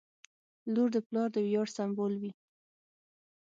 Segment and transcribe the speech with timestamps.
[0.73, 2.31] •لور د پلار د ویاړ سمبول وي.